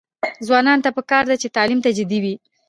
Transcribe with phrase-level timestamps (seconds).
[0.47, 2.35] ځوانانو ته پکار ده چې، تعلیم ته جدي وي.